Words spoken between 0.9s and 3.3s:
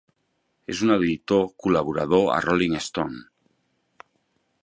editor col·laborador a "Rolling Stone".